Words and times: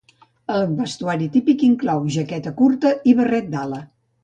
El 0.53 0.63
vestuari 0.79 1.27
típic 1.35 1.67
inclou 1.69 2.09
jaqueta 2.17 2.55
curta 2.63 2.95
i 3.13 3.17
barret 3.23 3.55
d'ala. 3.55 3.87